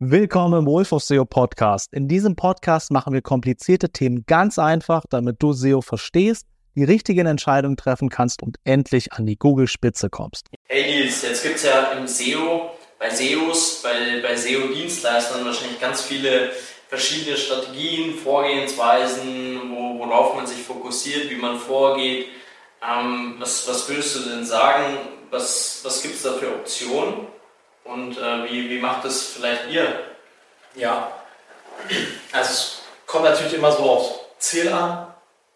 Willkommen 0.00 0.60
im 0.60 0.66
Wolf 0.66 0.92
of 0.92 1.02
SEO 1.02 1.24
Podcast. 1.24 1.92
In 1.92 2.06
diesem 2.06 2.36
Podcast 2.36 2.92
machen 2.92 3.12
wir 3.12 3.20
komplizierte 3.20 3.90
Themen 3.90 4.22
ganz 4.28 4.56
einfach, 4.56 5.02
damit 5.10 5.42
du 5.42 5.52
SEO 5.52 5.80
verstehst, 5.80 6.46
die 6.76 6.84
richtigen 6.84 7.26
Entscheidungen 7.26 7.76
treffen 7.76 8.08
kannst 8.08 8.40
und 8.44 8.58
endlich 8.62 9.12
an 9.12 9.26
die 9.26 9.36
Google-Spitze 9.36 10.08
kommst. 10.08 10.46
Hey 10.68 10.84
Nils, 10.84 11.22
jetzt 11.22 11.42
gibt 11.42 11.56
es 11.56 11.64
ja 11.64 11.90
im 11.98 12.06
SEO, 12.06 12.70
bei 13.00 13.10
SEOs, 13.10 13.82
bei, 13.82 14.22
bei 14.22 14.36
SEO-Dienstleistern 14.36 15.44
wahrscheinlich 15.44 15.80
ganz 15.80 16.02
viele 16.02 16.52
verschiedene 16.86 17.36
Strategien, 17.36 18.14
Vorgehensweisen, 18.14 19.72
wo, 19.72 19.98
worauf 19.98 20.36
man 20.36 20.46
sich 20.46 20.58
fokussiert, 20.58 21.28
wie 21.28 21.38
man 21.38 21.58
vorgeht. 21.58 22.26
Ähm, 22.88 23.34
was, 23.40 23.66
was 23.66 23.88
würdest 23.88 24.14
du 24.14 24.30
denn 24.30 24.44
sagen? 24.44 24.96
Was, 25.32 25.80
was 25.82 26.00
gibt 26.02 26.14
es 26.14 26.22
da 26.22 26.34
für 26.34 26.54
Optionen? 26.54 27.26
Und 27.88 28.18
äh, 28.18 28.44
wie, 28.44 28.68
wie 28.68 28.78
macht 28.78 29.04
es 29.06 29.28
vielleicht 29.28 29.68
ihr? 29.70 29.86
Ja, 30.74 31.10
also 32.32 32.50
es 32.50 32.82
kommt 33.06 33.24
natürlich 33.24 33.54
immer 33.54 33.72
so 33.72 33.82
aufs 33.82 34.14
Ziel 34.38 34.70
an, 34.70 35.06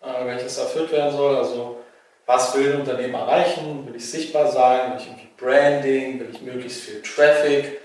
äh, 0.00 0.24
welches 0.24 0.56
erfüllt 0.56 0.90
werden 0.92 1.14
soll. 1.14 1.36
Also 1.36 1.80
was 2.24 2.54
will 2.54 2.72
ein 2.72 2.80
Unternehmen 2.80 3.14
erreichen? 3.14 3.86
Will 3.86 3.96
ich 3.96 4.10
sichtbar 4.10 4.50
sein? 4.50 4.92
Will 4.92 5.00
ich 5.00 5.06
irgendwie 5.06 5.28
Branding? 5.36 6.20
Will 6.20 6.30
ich 6.32 6.40
möglichst 6.40 6.80
viel 6.80 7.02
Traffic? 7.02 7.80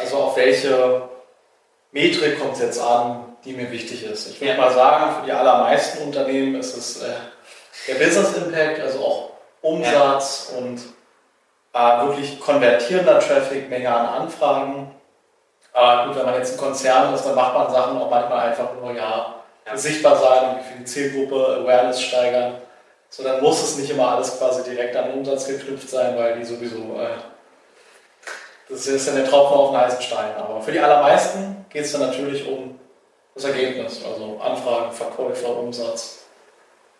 Also 0.00 0.16
auf 0.16 0.36
welche 0.36 1.08
Metrik 1.92 2.40
kommt 2.40 2.54
es 2.54 2.60
jetzt 2.60 2.80
an, 2.80 3.36
die 3.44 3.52
mir 3.52 3.70
wichtig 3.70 4.02
ist? 4.04 4.28
Ich 4.28 4.40
würde 4.40 4.56
mal 4.56 4.72
sagen, 4.72 5.20
für 5.20 5.26
die 5.26 5.32
allermeisten 5.32 6.02
Unternehmen 6.02 6.56
ist 6.56 6.76
es 6.76 7.00
äh, 7.00 7.14
der 7.86 7.94
Business 7.94 8.36
Impact, 8.36 8.80
also 8.80 8.98
auch 8.98 9.30
Umsatz 9.60 10.50
ja. 10.52 10.58
und 10.58 10.80
äh, 11.74 12.06
wirklich 12.06 12.40
konvertierender 12.40 13.18
Traffic, 13.18 13.68
Menge 13.68 13.92
an 13.92 14.22
Anfragen. 14.22 14.94
Aber 15.72 16.06
gut, 16.06 16.16
wenn 16.16 16.26
man 16.26 16.34
jetzt 16.36 16.54
ein 16.54 16.64
Konzern 16.64 17.12
ist, 17.12 17.24
dann 17.24 17.34
macht 17.34 17.54
man 17.54 17.70
Sachen 17.70 18.00
auch 18.00 18.08
manchmal 18.08 18.48
einfach 18.48 18.68
nur, 18.80 18.92
ja, 18.92 19.34
ja. 19.66 19.76
sichtbar 19.76 20.16
sein 20.16 20.50
und 20.50 20.62
für 20.62 20.78
die 20.78 20.84
Zielgruppe 20.84 21.60
Awareness 21.62 22.00
steigern. 22.00 22.54
So, 23.10 23.24
dann 23.24 23.42
muss 23.42 23.62
es 23.62 23.76
nicht 23.76 23.90
immer 23.90 24.12
alles 24.12 24.38
quasi 24.38 24.62
direkt 24.70 24.96
an 24.96 25.06
den 25.06 25.18
Umsatz 25.18 25.46
geknüpft 25.46 25.88
sein, 25.88 26.16
weil 26.16 26.38
die 26.38 26.44
sowieso, 26.44 27.00
äh, 27.00 27.16
das 28.68 28.86
ist 28.86 29.06
ja 29.06 29.14
der 29.14 29.28
Tropfen 29.28 29.56
auf 29.56 29.70
den 29.70 29.80
heißen 29.80 30.02
Stein. 30.02 30.36
Aber 30.36 30.60
für 30.60 30.72
die 30.72 30.80
allermeisten 30.80 31.66
geht 31.70 31.84
es 31.84 31.92
dann 31.92 32.02
natürlich 32.02 32.48
um 32.48 32.78
das 33.34 33.44
Ergebnis, 33.44 34.00
also 34.04 34.40
Anfragen, 34.40 34.92
Verkäufer, 34.92 35.56
Umsatz. 35.56 36.24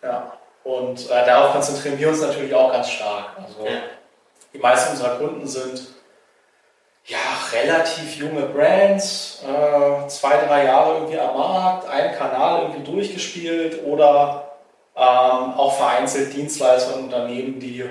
Ja. 0.02 0.32
Und 0.64 1.08
äh, 1.10 1.26
darauf 1.26 1.52
konzentrieren 1.52 1.98
wir 1.98 2.08
uns 2.08 2.20
natürlich 2.20 2.54
auch 2.54 2.72
ganz 2.72 2.90
stark. 2.90 3.30
Also 3.36 3.64
ja. 3.64 3.80
Die 4.54 4.58
meisten 4.58 4.92
unserer 4.92 5.18
Kunden 5.18 5.46
sind 5.46 5.82
ja, 7.06 7.18
relativ 7.52 8.16
junge 8.16 8.42
Brands, 8.46 9.42
äh, 9.46 10.08
zwei, 10.08 10.38
drei 10.46 10.64
Jahre 10.64 10.94
irgendwie 10.94 11.18
am 11.18 11.36
Markt, 11.36 11.88
einen 11.88 12.14
Kanal 12.14 12.62
irgendwie 12.62 12.90
durchgespielt 12.90 13.84
oder 13.84 14.52
ähm, 14.96 15.54
auch 15.54 15.74
vereinzelt 15.76 16.32
Dienstleister 16.32 16.96
und 16.96 17.04
Unternehmen, 17.04 17.60
die 17.60 17.84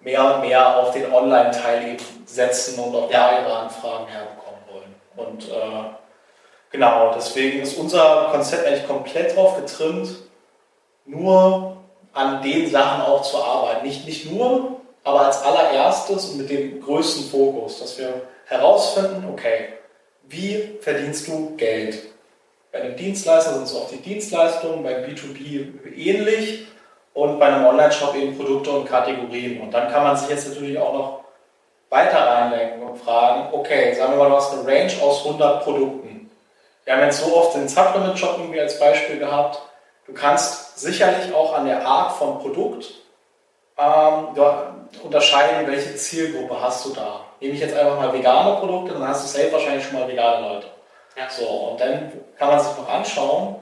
mehr 0.00 0.34
und 0.34 0.42
mehr 0.42 0.76
auf 0.76 0.92
den 0.92 1.12
Online-Teil 1.12 1.96
setzen 2.26 2.78
und 2.78 2.94
auch 2.94 3.10
da 3.10 3.40
ihre 3.40 3.56
Anfragen 3.56 4.06
herbekommen 4.06 4.60
wollen. 4.70 4.94
Und 5.16 5.48
äh, 5.48 5.90
genau, 6.70 7.12
deswegen 7.14 7.62
ist 7.62 7.76
unser 7.76 8.28
Konzept 8.30 8.66
eigentlich 8.66 8.86
komplett 8.86 9.36
darauf 9.36 9.56
getrimmt, 9.56 10.16
nur 11.06 11.76
an 12.12 12.40
den 12.42 12.70
Sachen 12.70 13.02
auch 13.02 13.22
zu 13.22 13.42
arbeiten. 13.42 13.86
Nicht, 13.86 14.06
nicht 14.06 14.30
nur, 14.30 14.79
aber 15.04 15.26
als 15.26 15.42
allererstes 15.42 16.30
und 16.30 16.38
mit 16.38 16.50
dem 16.50 16.80
größten 16.80 17.30
Fokus, 17.30 17.80
dass 17.80 17.98
wir 17.98 18.22
herausfinden, 18.46 19.28
okay, 19.32 19.68
wie 20.28 20.78
verdienst 20.80 21.28
du 21.28 21.56
Geld? 21.56 21.98
Bei 22.72 22.80
einem 22.80 22.96
Dienstleister 22.96 23.54
sind 23.54 23.64
es 23.64 23.74
oft 23.74 23.90
die 23.90 23.96
Dienstleistungen, 23.96 24.84
beim 24.84 25.02
B2B 25.04 25.96
ähnlich 25.96 26.66
und 27.14 27.38
bei 27.40 27.46
einem 27.46 27.66
Online-Shop 27.66 28.14
eben 28.14 28.36
Produkte 28.36 28.70
und 28.70 28.88
Kategorien. 28.88 29.60
Und 29.60 29.72
dann 29.72 29.90
kann 29.90 30.04
man 30.04 30.16
sich 30.16 30.28
jetzt 30.28 30.48
natürlich 30.48 30.78
auch 30.78 30.92
noch 30.92 31.20
weiter 31.88 32.18
reinlenken 32.18 32.82
und 32.82 32.96
fragen, 32.98 33.52
okay, 33.52 33.92
sagen 33.94 34.12
wir 34.12 34.18
mal, 34.18 34.28
du 34.28 34.36
hast 34.36 34.52
eine 34.52 34.66
Range 34.66 34.92
aus 35.02 35.26
100 35.26 35.64
Produkten. 35.64 36.30
Wir 36.84 36.94
haben 36.94 37.02
jetzt 37.02 37.24
so 37.24 37.36
oft 37.36 37.56
den 37.56 37.68
Supplement-Shop 37.68 38.36
irgendwie 38.38 38.60
als 38.60 38.78
Beispiel 38.78 39.18
gehabt. 39.18 39.60
Du 40.06 40.12
kannst 40.12 40.78
sicherlich 40.78 41.34
auch 41.34 41.52
an 41.52 41.66
der 41.66 41.84
Art 41.84 42.12
von 42.12 42.38
Produkt 42.38 42.94
ähm, 43.80 45.02
unterscheiden, 45.02 45.66
welche 45.66 45.94
Zielgruppe 45.96 46.60
hast 46.60 46.84
du 46.84 46.90
da. 46.90 47.20
Nehme 47.40 47.54
ich 47.54 47.60
jetzt 47.60 47.76
einfach 47.76 47.96
mal 47.96 48.12
vegane 48.12 48.56
Produkte, 48.56 48.92
dann 48.92 49.08
hast 49.08 49.24
du 49.24 49.38
safe 49.38 49.52
wahrscheinlich 49.52 49.84
schon 49.84 49.98
mal 49.98 50.08
vegane 50.08 50.46
Leute. 50.46 50.66
Ja. 51.16 51.28
So, 51.30 51.46
und 51.46 51.80
dann 51.80 52.12
kann 52.38 52.48
man 52.48 52.60
sich 52.60 52.76
noch 52.76 52.88
anschauen, 52.88 53.56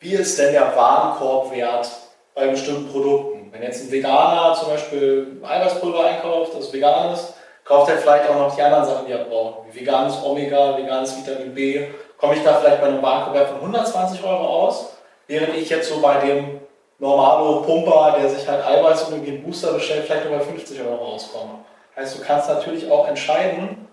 wie 0.00 0.14
ist 0.14 0.38
denn 0.38 0.52
der 0.52 0.76
Warenkorbwert 0.76 1.90
bei 2.34 2.46
bestimmten 2.48 2.90
Produkten. 2.90 3.52
Wenn 3.52 3.62
jetzt 3.62 3.82
ein 3.82 3.90
Veganer 3.90 4.54
zum 4.54 4.68
Beispiel 4.68 5.40
Eiweißpulver 5.42 6.04
einkauft, 6.04 6.52
das 6.54 6.72
vegan 6.72 7.12
ist, 7.12 7.34
kauft 7.64 7.90
er 7.90 7.98
vielleicht 7.98 8.28
auch 8.28 8.36
noch 8.36 8.54
die 8.54 8.62
anderen 8.62 8.84
Sachen, 8.84 9.06
die 9.06 9.12
er 9.12 9.24
braucht, 9.24 9.66
wie 9.66 9.80
veganes 9.80 10.22
Omega, 10.22 10.76
veganes 10.76 11.16
Vitamin 11.16 11.54
B. 11.54 11.88
Komme 12.16 12.34
ich 12.34 12.44
da 12.44 12.54
vielleicht 12.54 12.80
bei 12.80 12.88
einem 12.88 13.02
Warenkorbwert 13.02 13.48
von 13.48 13.60
120 13.60 14.22
Euro 14.22 14.46
aus, 14.46 14.92
während 15.26 15.56
ich 15.56 15.68
jetzt 15.68 15.88
so 15.88 16.00
bei 16.00 16.18
dem 16.18 16.60
Normalo 16.98 17.62
Pumper, 17.62 18.16
der 18.18 18.28
sich 18.28 18.46
halt 18.46 18.64
Eiweiß 18.64 19.04
und 19.04 19.14
irgendwie 19.14 19.32
einen 19.32 19.42
Booster 19.44 19.72
bestellt, 19.72 20.04
vielleicht 20.06 20.26
über 20.26 20.40
50 20.40 20.80
Euro 20.80 20.96
rauskommen. 20.96 21.64
Heißt, 21.94 22.18
du 22.18 22.22
kannst 22.22 22.48
natürlich 22.48 22.90
auch 22.90 23.06
entscheiden, 23.08 23.88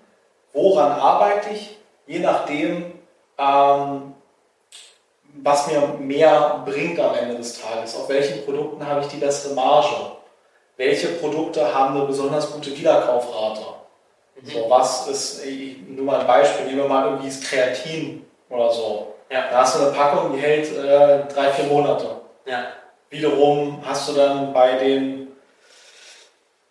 woran 0.54 0.92
arbeite 0.92 1.50
ich, 1.52 1.78
je 2.08 2.20
nachdem, 2.20 2.94
ähm, 3.38 4.14
was 5.44 5.68
mir 5.68 5.82
mehr 6.00 6.64
bringt 6.66 7.00
am 7.00 7.14
Ende 7.16 7.36
des 7.36 7.62
Tages. 7.62 7.96
Auf 7.96 8.10
welchen 8.10 8.44
Produkten 8.46 8.86
habe 8.86 9.02
ich 9.02 9.08
die 9.08 9.18
bessere 9.18 9.54
Marge? 9.54 10.12
Welche 10.78 11.08
Produkte 11.08 11.74
haben 11.74 11.96
eine 11.96 12.06
besonders 12.06 12.52
gute 12.52 12.76
Wiederkaufrate? 12.76 13.66
Mhm. 14.42 14.50
So, 14.50 14.70
was 14.70 15.08
ist, 15.08 15.44
nur 15.88 16.06
mal 16.06 16.22
ein 16.22 16.28
Beispiel, 16.28 16.66
nehmen 16.66 16.80
wir 16.80 16.88
mal 16.88 17.06
irgendwie 17.06 17.28
das 17.28 17.42
Kreatin 17.42 18.26
oder 18.50 18.72
so. 18.72 19.16
Ja. 19.30 19.50
Da 19.52 19.62
hast 19.62 19.76
du 19.76 19.86
eine 19.86 19.92
Packung, 19.92 20.34
die 20.34 20.40
hält 20.40 20.72
äh, 20.72 21.26
drei, 21.34 21.50
vier 21.52 21.66
Monate. 21.66 22.22
Ja. 22.46 22.66
Wiederum 23.16 23.81
hast 23.86 24.09
du 24.09 24.14
dann 24.14 24.53
bei 24.53 24.74
den 24.78 25.26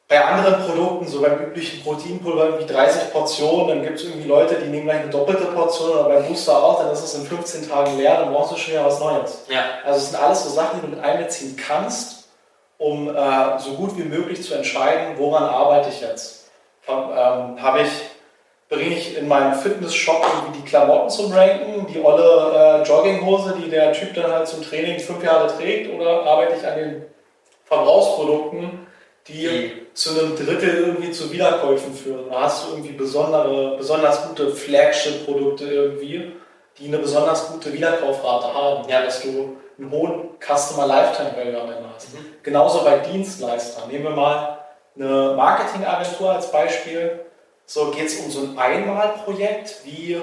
bei 0.07 0.23
anderen 0.23 0.63
Produkten, 0.63 1.09
so 1.09 1.23
beim 1.23 1.39
üblichen 1.39 1.83
Proteinpulver, 1.83 2.45
irgendwie 2.45 2.73
30 2.73 3.11
Portionen, 3.11 3.69
dann 3.69 3.83
gibt 3.83 3.99
es 3.99 4.05
irgendwie 4.05 4.29
Leute, 4.29 4.57
die 4.57 4.69
nehmen 4.69 4.85
gleich 4.85 5.01
eine 5.01 5.11
doppelte 5.11 5.47
Portion 5.47 5.91
oder 5.91 6.05
beim 6.05 6.27
Booster 6.27 6.63
auch, 6.63 6.83
dann 6.83 6.93
ist 6.93 7.03
es 7.03 7.15
in 7.15 7.25
15 7.25 7.69
Tagen 7.69 7.97
leer, 7.97 8.19
dann 8.21 8.33
brauchst 8.33 8.53
du 8.53 8.57
schon 8.57 8.75
wieder 8.75 8.85
was 8.85 9.01
Neues. 9.01 9.45
Ja. 9.49 9.65
Also 9.85 9.99
es 9.99 10.11
sind 10.11 10.23
alles 10.23 10.45
so 10.45 10.51
Sachen, 10.51 10.81
die 10.81 10.87
du 10.87 10.95
mit 10.95 11.03
einbeziehen 11.03 11.57
kannst, 11.57 12.29
um 12.77 13.09
äh, 13.09 13.59
so 13.59 13.73
gut 13.73 13.97
wie 13.97 14.03
möglich 14.03 14.43
zu 14.43 14.55
entscheiden, 14.55 15.15
woran 15.17 15.45
arbeite 15.45 15.89
ich 15.89 16.03
jetzt. 16.03 16.51
Ähm, 16.87 17.63
Habe 17.63 17.81
ich 17.81 17.89
bringe 18.69 18.97
ich 18.97 19.17
in 19.17 19.29
meinem 19.29 19.55
Fitness-Shop 19.55 20.25
irgendwie 20.25 20.61
die 20.61 20.69
Klamotten 20.69 21.11
zum 21.11 21.33
Ranken, 21.33 21.87
die 21.87 22.03
olle 22.03 22.83
äh, 22.83 22.83
Jogginghose, 22.83 23.57
die 23.63 23.71
der 23.71 23.93
Typ 23.93 24.15
dann 24.15 24.33
halt 24.33 24.49
zum 24.49 24.63
Training 24.63 24.99
fünf 24.99 25.23
Jahre 25.23 25.49
trägt, 25.55 25.93
oder 25.93 26.25
arbeite 26.25 26.57
ich 26.57 26.67
an 26.67 26.79
den 26.79 27.05
Verbrauchsprodukten, 27.65 28.87
die 29.29 29.47
mhm. 29.47 29.95
zu 29.95 30.11
einem 30.11 30.37
Drittel 30.37 30.87
irgendwie 30.87 31.11
zu 31.11 31.31
Wiederkäufen 31.33 31.95
führen? 31.95 32.31
Da 32.31 32.43
hast 32.43 32.67
du 32.67 32.73
irgendwie 32.73 32.93
besondere, 32.93 33.77
besonders 33.77 34.29
gute 34.29 34.51
Flagship-Produkte 34.51 35.65
irgendwie, 35.65 36.33
die 36.79 36.89
eine 36.89 36.99
besonders 36.99 37.53
gute 37.53 37.73
Wiederkaufrate 37.73 38.53
haben, 38.53 38.89
ja. 38.89 39.05
dass 39.05 39.23
du 39.23 39.57
einen 39.79 39.91
hohen 39.91 40.31
Customer 40.41 40.87
Lifetime 40.87 41.33
Value 41.37 41.61
am 41.61 41.71
Ende 41.71 41.89
hast. 41.95 42.15
Mhm. 42.15 42.27
Genauso 42.43 42.85
bei 42.85 42.99
Dienstleistern. 42.99 43.89
Nehmen 43.89 44.05
wir 44.05 44.11
mal 44.11 44.59
eine 44.97 45.35
Marketingagentur 45.37 46.31
als 46.31 46.51
Beispiel 46.51 47.25
so 47.67 47.91
geht 47.91 48.07
es 48.07 48.21
um 48.21 48.31
so 48.31 48.41
ein 48.41 48.59
Einmalprojekt 48.59 49.85
wie 49.85 50.21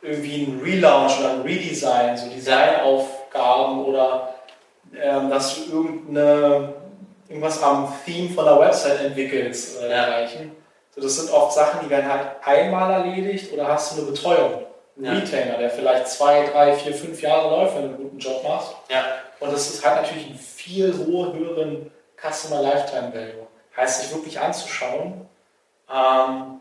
irgendwie 0.00 0.44
ein 0.44 0.60
Relaunch 0.62 1.20
oder 1.20 1.30
ein 1.34 1.42
Redesign, 1.42 2.16
so 2.16 2.28
Designaufgaben 2.28 3.84
oder 3.84 4.34
ähm, 4.94 5.30
dass 5.30 5.54
du 5.54 5.72
irgendeine, 5.72 6.74
irgendwas 7.28 7.62
am 7.62 7.92
Theme 8.04 8.30
von 8.30 8.44
der 8.44 8.58
Website 8.58 9.00
entwickelst 9.00 9.80
äh, 9.80 9.90
ja. 9.90 10.04
erreichen. 10.04 10.56
So, 10.94 11.00
das 11.00 11.16
sind 11.16 11.32
oft 11.32 11.54
Sachen, 11.54 11.80
die 11.84 11.90
werden 11.90 12.12
halt 12.12 12.26
einmal 12.44 12.90
erledigt 12.90 13.52
oder 13.52 13.68
hast 13.68 13.96
du 13.96 14.02
eine 14.02 14.10
Betreuung. 14.10 14.66
Ein 14.98 15.04
ja. 15.04 15.12
Retainer, 15.12 15.56
der 15.56 15.70
vielleicht 15.70 16.08
zwei, 16.08 16.44
drei, 16.46 16.74
vier, 16.74 16.94
fünf 16.94 17.22
Jahre 17.22 17.48
läuft, 17.48 17.76
wenn 17.76 17.82
du 17.82 17.88
einen 17.88 18.02
guten 18.02 18.18
Job 18.18 18.44
machst. 18.46 18.74
Ja. 18.90 19.04
Und 19.40 19.52
das 19.52 19.70
ist 19.70 19.84
halt 19.84 20.02
natürlich 20.02 20.26
einen 20.26 20.38
viel 20.38 20.92
höheren 20.92 21.90
Customer 22.20 22.60
Lifetime 22.60 23.12
Value. 23.14 23.46
Heißt, 23.74 24.02
sich 24.02 24.14
wirklich 24.14 24.38
anzuschauen, 24.38 25.26
ähm, 25.90 26.60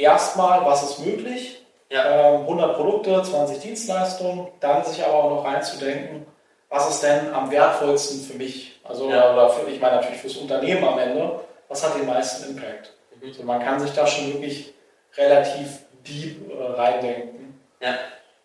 erstmal, 0.00 0.64
was 0.64 0.82
ist 0.82 0.98
möglich, 1.00 1.64
ja. 1.90 2.34
ähm, 2.34 2.40
100 2.42 2.76
Produkte, 2.76 3.22
20 3.22 3.60
Dienstleistungen, 3.60 4.48
dann 4.60 4.84
sich 4.84 5.04
aber 5.04 5.14
auch 5.14 5.30
noch 5.30 5.44
reinzudenken, 5.44 6.26
was 6.68 6.88
ist 6.88 7.02
denn 7.02 7.32
am 7.32 7.50
wertvollsten 7.50 8.20
für 8.20 8.38
mich, 8.38 8.80
also 8.84 9.10
ja. 9.10 9.32
oder 9.32 9.50
für, 9.50 9.68
ich 9.70 9.80
meine 9.80 9.96
natürlich 9.96 10.20
fürs 10.20 10.36
Unternehmen 10.36 10.84
am 10.84 10.98
Ende, 10.98 11.40
was 11.68 11.84
hat 11.84 11.96
den 11.96 12.06
meisten 12.06 12.50
Impact. 12.50 12.92
Mhm. 13.20 13.28
Also 13.28 13.42
man 13.42 13.62
kann 13.62 13.80
sich 13.80 13.92
da 13.92 14.06
schon 14.06 14.32
wirklich 14.32 14.72
relativ 15.16 15.80
Deep 16.06 16.50
äh, 16.50 16.62
reindenken. 16.80 17.60
Ja. 17.80 17.94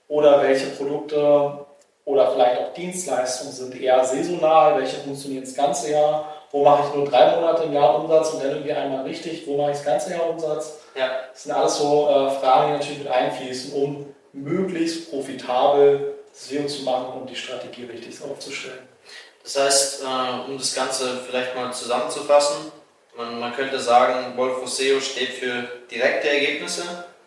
Oder 0.08 0.42
welche 0.42 0.68
Produkte 0.68 1.66
oder 2.04 2.32
vielleicht 2.32 2.62
auch 2.62 2.74
Dienstleistungen 2.74 3.52
sind 3.52 3.82
eher 3.82 4.04
saisonal, 4.04 4.78
welche 4.80 4.98
funktionieren 4.98 5.44
das 5.44 5.56
ganze 5.56 5.92
Jahr, 5.92 6.35
wo 6.56 6.64
mache 6.64 6.88
ich 6.88 6.96
nur 6.96 7.06
drei 7.06 7.36
Monate 7.36 7.64
im 7.64 7.74
Jahr 7.74 8.00
Umsatz 8.00 8.30
und 8.30 8.42
dann 8.42 8.52
irgendwie 8.52 8.72
einmal 8.72 9.04
richtig, 9.04 9.46
wo 9.46 9.58
mache 9.58 9.72
ich 9.72 9.78
das 9.78 9.86
ganze 9.86 10.12
Jahr 10.12 10.30
Umsatz. 10.30 10.80
Ja. 10.98 11.24
Das 11.30 11.44
sind 11.44 11.52
alles 11.52 11.78
so 11.78 12.08
äh, 12.08 12.40
Fragen, 12.40 12.68
die 12.68 12.78
natürlich 12.78 13.00
mit 13.00 13.10
einfließen, 13.10 13.74
um 13.74 14.16
möglichst 14.32 15.12
profitabel 15.12 16.16
SEO 16.32 16.66
zu 16.66 16.84
machen 16.84 17.20
und 17.20 17.30
die 17.30 17.36
Strategie 17.36 17.84
richtig 17.84 18.16
aufzustellen. 18.24 18.88
Das 19.44 19.60
heißt, 19.60 20.04
äh, 20.04 20.50
um 20.50 20.58
das 20.58 20.74
Ganze 20.74 21.18
vielleicht 21.28 21.58
mal 21.58 21.74
zusammenzufassen, 21.74 22.72
man, 23.18 23.38
man 23.38 23.54
könnte 23.54 23.78
sagen, 23.78 24.38
Volvo 24.38 24.66
SEO 24.66 25.02
steht 25.02 25.32
für 25.32 25.68
direkte 25.92 26.30
Ergebnisse, 26.30 26.84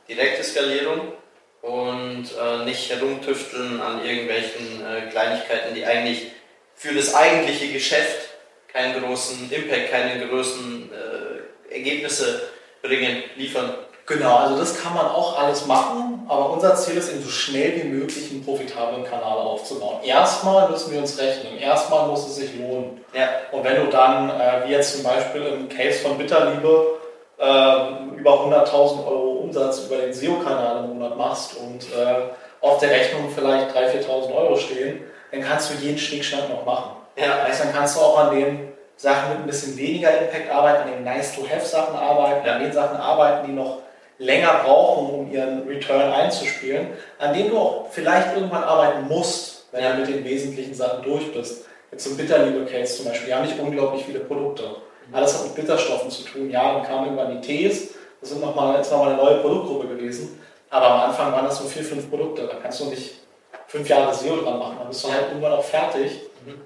direkte 0.08 0.42
Skalierung 0.42 1.12
und 1.60 2.28
äh, 2.42 2.64
nicht 2.64 2.90
herumtüfteln 2.90 3.82
an 3.82 4.02
irgendwelchen 4.02 4.86
äh, 4.86 5.10
Kleinigkeiten, 5.10 5.74
die 5.74 5.84
eigentlich 5.84 6.32
für 6.74 6.94
das 6.94 7.14
eigentliche 7.14 7.74
Geschäft 7.74 8.37
keinen 8.72 9.02
großen 9.02 9.50
Impact, 9.50 9.90
keine 9.90 10.26
großen 10.26 10.90
äh, 10.92 11.74
Ergebnisse 11.74 12.42
bringen, 12.82 13.22
liefern. 13.36 13.74
Genau, 14.06 14.36
also 14.36 14.56
das 14.56 14.82
kann 14.82 14.94
man 14.94 15.04
auch 15.04 15.38
alles 15.38 15.66
machen, 15.66 16.24
aber 16.28 16.50
unser 16.50 16.74
Ziel 16.76 16.96
ist 16.96 17.10
eben 17.12 17.22
so 17.22 17.28
schnell 17.28 17.76
wie 17.76 17.88
möglich 17.88 18.30
einen 18.30 18.42
profitablen 18.42 19.04
Kanal 19.04 19.36
aufzubauen. 19.36 20.02
Erstmal 20.02 20.70
müssen 20.70 20.92
wir 20.92 21.00
uns 21.00 21.18
rechnen, 21.18 21.58
erstmal 21.58 22.08
muss 22.08 22.26
es 22.26 22.36
sich 22.36 22.56
lohnen. 22.58 23.04
Ja. 23.12 23.28
Und 23.52 23.64
wenn 23.64 23.84
du 23.84 23.90
dann, 23.90 24.30
äh, 24.30 24.66
wie 24.66 24.72
jetzt 24.72 24.94
zum 24.94 25.02
Beispiel 25.02 25.42
im 25.42 25.68
Case 25.68 25.98
von 25.98 26.16
Bitterliebe, 26.16 26.98
äh, 27.38 28.18
über 28.18 28.40
100.000 28.40 29.06
Euro 29.06 29.32
Umsatz 29.42 29.84
über 29.84 29.98
den 29.98 30.12
SEO-Kanal 30.14 30.84
im 30.84 30.94
Monat 30.94 31.16
machst 31.16 31.56
und 31.56 31.84
äh, 31.92 32.30
auf 32.60 32.78
der 32.78 32.90
Rechnung 32.90 33.30
vielleicht 33.34 33.76
3.000, 33.76 34.06
4.000 34.06 34.34
Euro 34.34 34.56
stehen, 34.56 35.00
dann 35.30 35.42
kannst 35.42 35.70
du 35.70 35.74
jeden 35.84 35.98
Schnickschnack 35.98 36.48
noch 36.48 36.64
machen. 36.64 36.97
Ja. 37.18 37.44
Heißt, 37.44 37.64
dann 37.64 37.72
kannst 37.72 37.96
du 37.96 38.00
auch 38.00 38.18
an 38.18 38.34
den 38.36 38.68
Sachen 38.96 39.30
mit 39.30 39.38
ein 39.40 39.46
bisschen 39.46 39.76
weniger 39.76 40.10
Impact 40.20 40.50
arbeiten, 40.50 40.82
an 40.88 40.92
den 40.94 41.04
Nice-to-Have-Sachen 41.04 41.94
arbeiten, 41.96 42.46
Ja. 42.46 42.54
an 42.54 42.62
den 42.62 42.72
Sachen 42.72 42.96
arbeiten, 42.96 43.46
die 43.46 43.52
noch 43.52 43.78
länger 44.18 44.62
brauchen, 44.64 45.10
um 45.10 45.30
ihren 45.30 45.66
Return 45.68 46.12
einzuspielen, 46.12 46.88
an 47.18 47.32
denen 47.34 47.50
du 47.50 47.58
auch 47.58 47.86
vielleicht 47.90 48.34
irgendwann 48.34 48.64
arbeiten 48.64 49.06
musst, 49.08 49.66
wenn 49.72 49.84
Ja. 49.84 49.92
du 49.92 50.00
mit 50.00 50.08
den 50.08 50.24
wesentlichen 50.24 50.74
Sachen 50.74 51.02
durch 51.02 51.32
bist. 51.32 51.66
Jetzt 51.90 52.04
zum 52.04 52.16
Bitterliebe-Case 52.16 52.96
zum 52.96 53.06
Beispiel, 53.06 53.28
die 53.28 53.34
haben 53.34 53.46
nicht 53.46 53.58
unglaublich 53.58 54.04
viele 54.04 54.20
Produkte. 54.20 54.64
Alles 55.12 55.34
hat 55.38 55.44
mit 55.44 55.54
Bitterstoffen 55.54 56.10
zu 56.10 56.22
tun. 56.24 56.50
Ja, 56.50 56.74
dann 56.74 56.82
kamen 56.82 57.04
irgendwann 57.06 57.40
die 57.40 57.46
Tees, 57.46 57.94
das 58.20 58.30
sind 58.30 58.40
noch 58.42 58.54
mal, 58.54 58.76
jetzt 58.76 58.90
nochmal 58.92 59.10
eine 59.12 59.16
neue 59.22 59.36
Produktgruppe 59.36 59.86
gewesen. 59.88 60.38
Aber 60.70 60.86
am 60.86 61.00
Anfang 61.10 61.32
waren 61.32 61.46
das 61.46 61.56
so 61.58 61.64
vier, 61.64 61.82
fünf 61.82 62.10
Produkte. 62.10 62.42
Da 62.42 62.54
kannst 62.60 62.80
du 62.80 62.86
nicht 62.86 63.14
fünf 63.68 63.88
Jahre 63.88 64.12
SEO 64.12 64.36
dran 64.42 64.58
machen. 64.58 64.76
Dann 64.80 64.88
bist 64.88 65.02
du 65.04 65.10
halt 65.10 65.28
irgendwann 65.28 65.52
auch 65.52 65.64
fertig. 65.64 66.20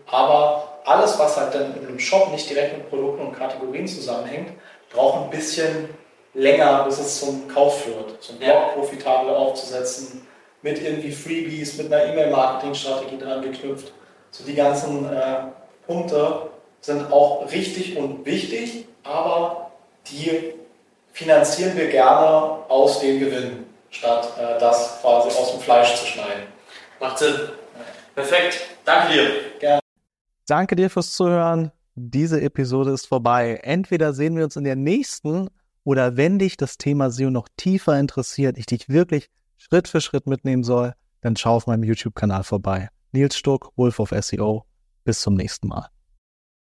Aber 0.06 0.80
alles, 0.84 1.18
was 1.18 1.36
halt 1.36 1.54
dann 1.54 1.74
in 1.76 1.86
einem 1.86 1.98
Shop 1.98 2.30
nicht 2.30 2.48
direkt 2.48 2.76
mit 2.76 2.90
Produkten 2.90 3.26
und 3.26 3.38
Kategorien 3.38 3.86
zusammenhängt, 3.86 4.52
braucht 4.92 5.24
ein 5.24 5.30
bisschen 5.30 5.88
länger, 6.34 6.84
bis 6.84 6.98
es 6.98 7.20
zum 7.20 7.48
Kauf 7.48 7.82
führt. 7.82 8.22
Zum 8.22 8.38
Blog 8.38 8.48
Ja. 8.48 8.60
profitabel 8.74 9.34
aufzusetzen, 9.34 10.26
mit 10.62 10.80
irgendwie 10.82 11.12
Freebies, 11.12 11.76
mit 11.76 11.92
einer 11.92 12.04
E-Mail-Marketing-Strategie 12.12 13.18
dran 13.18 13.42
geknüpft. 13.42 13.92
So 14.30 14.44
die 14.44 14.54
ganzen 14.54 15.12
äh, 15.12 15.36
Punkte 15.86 16.50
sind 16.80 17.12
auch 17.12 17.50
richtig 17.50 17.96
und 17.96 18.24
wichtig, 18.24 18.86
aber 19.04 19.70
die 20.10 20.54
finanzieren 21.12 21.76
wir 21.76 21.88
gerne 21.88 22.58
aus 22.68 23.00
dem 23.00 23.20
Gewinn, 23.20 23.66
statt 23.90 24.28
äh, 24.38 24.58
das 24.58 25.00
quasi 25.00 25.28
aus 25.28 25.52
dem 25.52 25.60
Fleisch 25.60 25.94
zu 25.96 26.06
schneiden. 26.06 26.44
Macht 26.98 27.18
Sinn. 27.18 27.50
Perfekt. 28.14 28.60
Danke 28.84 29.12
dir. 29.12 29.80
Danke 30.46 30.76
dir 30.76 30.90
fürs 30.90 31.14
Zuhören. 31.14 31.72
Diese 31.94 32.40
Episode 32.40 32.90
ist 32.92 33.06
vorbei. 33.06 33.60
Entweder 33.62 34.12
sehen 34.12 34.36
wir 34.36 34.44
uns 34.44 34.56
in 34.56 34.64
der 34.64 34.76
nächsten 34.76 35.48
oder 35.84 36.16
wenn 36.16 36.38
dich 36.38 36.56
das 36.56 36.78
Thema 36.78 37.10
SEO 37.10 37.30
noch 37.30 37.48
tiefer 37.56 37.98
interessiert, 37.98 38.58
ich 38.58 38.66
dich 38.66 38.88
wirklich 38.88 39.28
Schritt 39.56 39.88
für 39.88 40.00
Schritt 40.00 40.26
mitnehmen 40.26 40.64
soll, 40.64 40.94
dann 41.20 41.36
schau 41.36 41.56
auf 41.56 41.66
meinem 41.66 41.84
YouTube-Kanal 41.84 42.44
vorbei. 42.44 42.88
Nils 43.12 43.36
Stuck, 43.36 43.72
Wolf 43.76 44.00
of 44.00 44.12
SEO. 44.18 44.64
Bis 45.04 45.20
zum 45.20 45.34
nächsten 45.34 45.68
Mal. 45.68 45.88